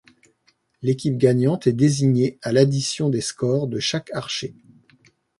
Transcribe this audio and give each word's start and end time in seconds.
L'équipe 0.81 1.15
gagnante 1.15 1.67
est 1.67 1.73
désigné 1.73 2.39
à 2.41 2.51
l'addition 2.51 3.07
des 3.09 3.21
scores 3.21 3.67
de 3.67 3.77
chaque 3.77 4.11
archer. 4.15 4.55